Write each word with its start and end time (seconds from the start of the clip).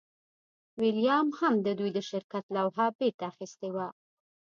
ویلما 0.81 1.19
هم 1.39 1.55
د 1.65 1.67
دوی 1.79 1.89
د 1.93 1.99
شرکت 2.09 2.45
لوحه 2.55 2.85
بیرته 2.97 3.23
اخیستې 3.31 3.67
وه 3.75 3.87